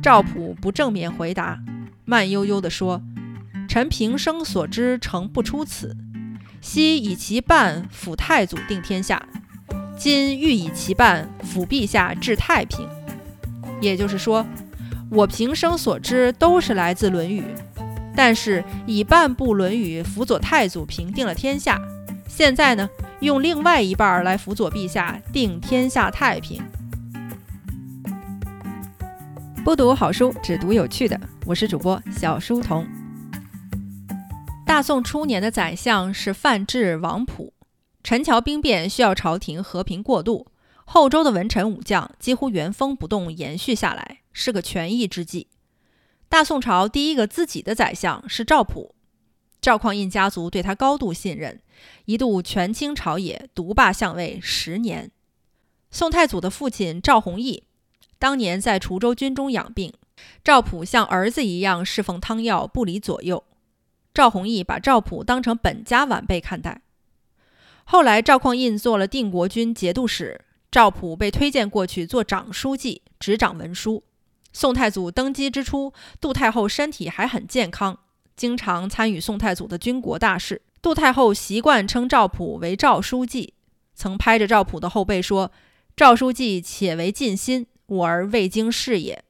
[0.00, 1.58] 赵普不正面回答，
[2.04, 3.02] 慢悠悠地说
[3.68, 5.96] ：“臣平生所知，诚不出此。
[6.60, 9.20] 昔以其半辅太祖定天下，
[9.96, 12.88] 今欲以其半辅陛下治太平。
[13.80, 14.46] 也就是说，
[15.10, 17.42] 我平生所知都是来自《论语》，
[18.14, 21.80] 但是以半部《论语》辅佐太祖平定了天下，
[22.28, 22.88] 现在呢，
[23.20, 26.62] 用另外一半来辅佐陛下定天下太平。”
[29.68, 31.20] 不读好书，只读有趣的。
[31.44, 32.88] 我是主播小书童。
[34.64, 37.52] 大宋初年的宰相是范质、王溥。
[38.02, 40.46] 陈桥兵变需要朝廷和平过渡，
[40.86, 45.48] 后周的文臣武将几乎原封不动延续下来，是个权宜之计。
[46.30, 48.94] 大宋朝第一个自己的宰相是赵普，
[49.60, 51.60] 赵匡胤家族对他高度信任，
[52.06, 55.10] 一度权倾朝野，独霸相位十年。
[55.90, 57.64] 宋太祖的父亲赵弘毅。
[58.18, 59.92] 当年在滁州军中养病，
[60.42, 63.44] 赵普像儿子一样侍奉汤药，不离左右。
[64.12, 66.82] 赵弘毅把赵普当成本家晚辈看待。
[67.84, 74.02] 后来赵匡胤做了定国军节度使，赵普被推荐过去做长书记，执掌文书。
[74.52, 78.00] 宋太祖登基之初，杜太后身体还很健康，
[78.34, 80.60] 经常参与宋太祖的军国大事。
[80.82, 83.54] 杜太后习惯称赵普为赵书记，
[83.94, 85.52] 曾拍着赵普的后背说
[85.96, 89.24] ：“赵书记且为尽心。”我儿未经事也。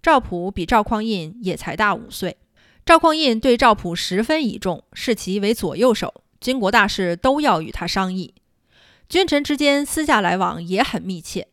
[0.00, 2.38] 赵普比赵匡胤也才大五岁。
[2.86, 8.34] 赵匡胤对赵普十分倚重，视其为左右手，军国大事都要与他商议。
[9.08, 11.48] 君臣之间私下来往也很密切。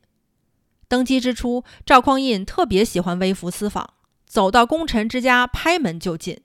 [0.87, 6.41] 登基之初，赵匡胤特别喜欢微服私访，走到功臣之家拍门就进。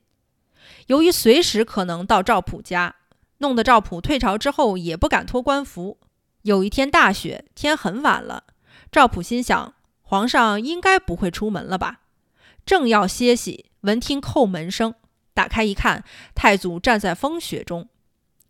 [0.86, 2.96] 由于随时可能到赵普家，
[3.38, 5.98] 弄得赵普退朝之后也不敢脱官服。
[6.42, 8.44] 有一天大雪，天很晚了，
[8.90, 9.74] 赵普心想。
[10.10, 12.00] 皇上应该不会出门了吧？
[12.66, 14.92] 正要歇息，闻听叩门声，
[15.34, 16.02] 打开一看，
[16.34, 17.88] 太祖站在风雪中。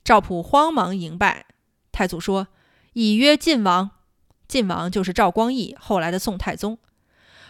[0.03, 1.45] 赵普慌忙迎拜。
[1.93, 2.49] 太祖说
[2.95, 3.91] ：“已曰晋王。”
[4.49, 6.79] 晋王就是赵光义，后来的宋太宗。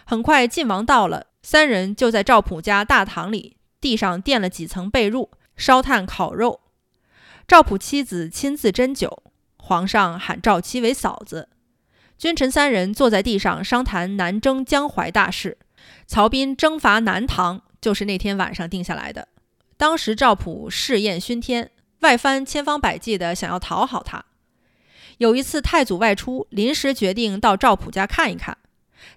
[0.03, 6.59] 很快，晋王到了，三人就在赵普家大堂里，地上垫了几层被褥，烧炭烤肉。
[7.47, 9.23] 赵普妻子亲自斟酒，
[9.55, 11.47] 皇上喊赵妻为嫂子。
[12.21, 15.57] 君臣三人坐在地上商谈南征江淮大事，
[16.05, 19.27] 曹彬征伐南唐就是那天晚上定下来的。
[19.75, 21.71] 当时赵普试验熏天，
[22.01, 24.23] 外藩千方百计的想要讨好他。
[25.17, 28.55] 有一次太祖外出，临时决定到赵普家看一看，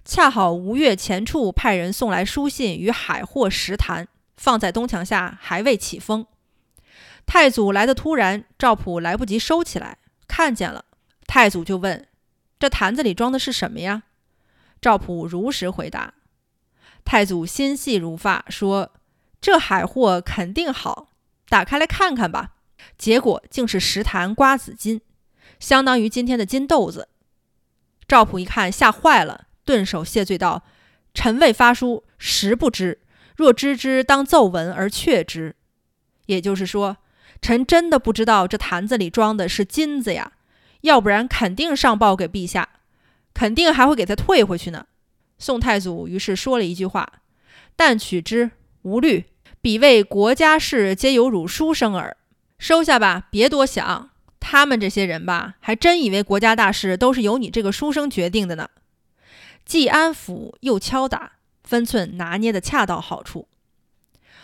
[0.03, 6.25] 恰好吴越前处派人送来书信与海货十坛，放在东墙下还未起封。
[7.27, 10.85] 太祖来的突然，赵普来不及收起来，看见了，
[11.27, 12.07] 太祖就问。
[12.57, 14.03] 这坛子里装的是什么呀？
[14.81, 16.13] 赵普如实回答。
[17.03, 18.93] 太祖心细如发，说
[19.39, 21.11] ：“这海货肯定好，
[21.49, 22.53] 打开来看看吧。”
[22.97, 25.01] 结果竟是十坛瓜子金，
[25.59, 27.09] 相当于今天的金豆子。
[28.07, 30.63] 赵普一看，吓坏了，顿首谢罪道
[31.13, 33.01] ：“臣未发书，实不知。
[33.35, 35.55] 若知之，当奏闻而确之。”
[36.27, 36.97] 也就是说，
[37.41, 40.33] 臣真的不知道这坛子里装的是金子呀。
[40.85, 42.69] 要不然肯定上报给陛下，
[43.33, 44.85] 肯定还会给他退回去呢。
[45.37, 47.11] 宋太祖于是说了一句话
[47.75, 48.51] ：“但取之，
[48.83, 49.25] 无虑。
[49.61, 52.15] 彼为国家事，皆有汝书生耳。
[52.59, 54.11] 收下吧，别多想。
[54.39, 58.69] 他们这些人吧，还真以为国家大事都是由你这个书生决定的呢。
[59.65, 63.47] 既安抚又敲打，分寸拿捏的恰到好处。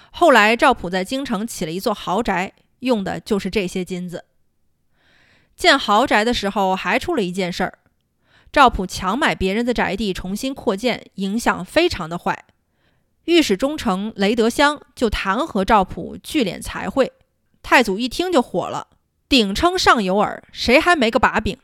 [0.10, 4.26] 后来赵普在京城起了一座豪宅，用的就是这些金子。”
[5.62, 7.78] 建豪宅的时候还出了一件事儿，
[8.52, 12.46] 赵普强买别人的宅地重新扩建，影响非常的坏。
[13.26, 17.12] 御史中丞雷德香就弹劾赵普聚敛财会，
[17.62, 18.88] 太祖一听就火了，
[19.30, 21.56] 顶称上有耳，谁还没个把柄？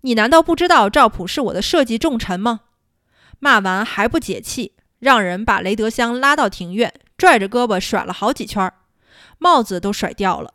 [0.00, 2.62] 你难道不知道赵普是我的社稷重臣吗？
[3.38, 8.72] 骂完还不解气，让人把雷德香拉到庭院，拽着胳膊甩了好几圈，
[9.38, 10.54] 帽子都甩掉了。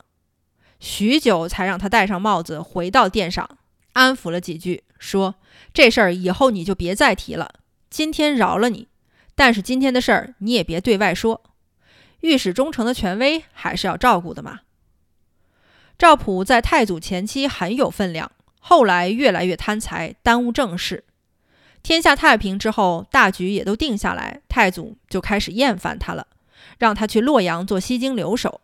[0.82, 3.48] 许久才让他戴上帽子，回到殿上，
[3.94, 5.36] 安抚了几句，说
[5.72, 7.54] ：“这事儿以后你就别再提了。
[7.92, 8.88] 今天饶了你，
[9.36, 11.44] 但是今天的事儿你也别对外说。
[12.22, 14.62] 御史中丞的权威还是要照顾的嘛。”
[16.00, 21.04] 赵普在太祖前期很有分量，后来越来越贪财，耽误政事。
[21.84, 26.26] 天下太平之后，大局也都定下来，太祖就开始厌烦他了，
[26.80, 28.62] 让他去洛阳做西京留守。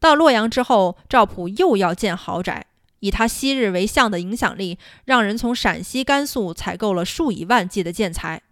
[0.00, 2.66] 到洛阳之后，赵普又要建豪宅，
[3.00, 8.42] 以他昔日为相的影响力，让人从陕西、甘肃采购了数以万计的建材。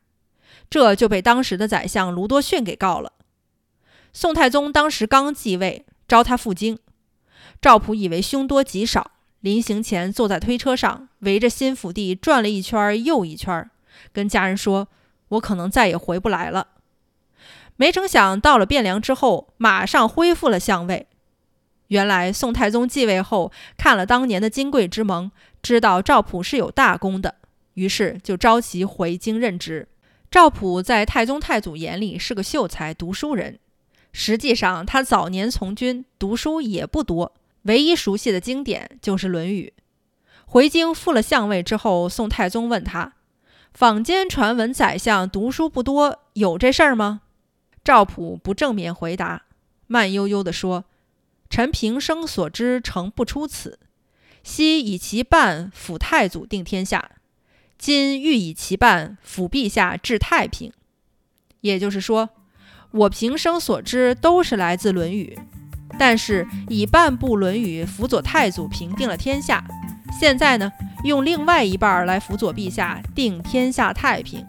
[0.68, 3.12] 这就被当时的宰相卢多逊给告了。
[4.12, 6.78] 宋太宗当时刚继位，召他赴京。
[7.60, 13.70] 赵普以为凶多吉少，临行前坐在推车上，围着新府地转了一圈又一圈，
[14.12, 14.88] 跟家人说
[15.28, 16.68] ：“我可能再也回不来了。”
[17.76, 21.06] 没成想到了汴梁之后，马上恢复了相位。
[21.88, 25.30] 原来宋太宗继位后，看了当年的金贵之盟，
[25.62, 27.36] 知道赵普是有大功的，
[27.74, 29.88] 于是就召其回京任职。
[30.30, 33.58] 赵普在太宗太祖眼里是个秀才、读书人，
[34.12, 37.32] 实际上他早年从军，读书也不多。
[37.62, 39.72] 唯一熟悉的经典就是《论语》。
[40.44, 43.14] 回京复了相位之后，宋太宗问他
[43.74, 47.22] ：“坊间传闻宰相读书不多，有这事儿吗？”
[47.82, 49.42] 赵普不正面回答，
[49.86, 50.84] 慢悠悠地说
[51.48, 53.78] ：“臣平生所知，诚不出此。
[54.42, 57.12] 昔以其半辅太祖定天下，
[57.78, 60.72] 今欲以其半辅陛下治太平。”
[61.62, 62.30] 也就是说，
[62.92, 65.36] 我平生所知都是来自《论语》。
[65.98, 69.64] 但是以半部《论语》辅佐太祖平定了天下，
[70.20, 70.70] 现在呢，
[71.04, 74.46] 用另外一半来辅佐陛下定天下太平。